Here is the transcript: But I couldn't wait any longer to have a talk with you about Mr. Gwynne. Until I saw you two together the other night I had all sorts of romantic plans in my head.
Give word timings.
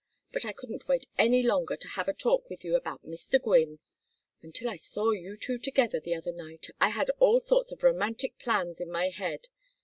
But 0.31 0.45
I 0.45 0.51
couldn't 0.51 0.87
wait 0.87 1.05
any 1.19 1.43
longer 1.43 1.77
to 1.77 1.87
have 1.89 2.07
a 2.07 2.13
talk 2.15 2.49
with 2.49 2.65
you 2.65 2.75
about 2.75 3.05
Mr. 3.05 3.39
Gwynne. 3.39 3.77
Until 4.41 4.67
I 4.67 4.75
saw 4.75 5.11
you 5.11 5.37
two 5.37 5.59
together 5.59 5.99
the 5.99 6.15
other 6.15 6.31
night 6.31 6.71
I 6.79 6.89
had 6.89 7.11
all 7.19 7.39
sorts 7.39 7.71
of 7.71 7.83
romantic 7.83 8.39
plans 8.39 8.81
in 8.81 8.89
my 8.89 9.09
head. 9.09 9.49